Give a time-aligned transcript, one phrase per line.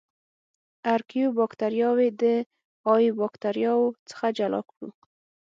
[0.93, 2.23] ارکیو باکتریاوې د
[2.91, 4.89] ایو باکتریاوو څخه جلا کړو.